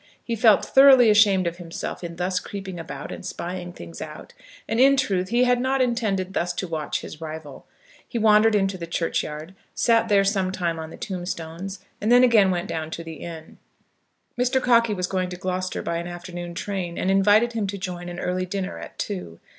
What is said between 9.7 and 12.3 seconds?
sat there sometime on the tombstones, and then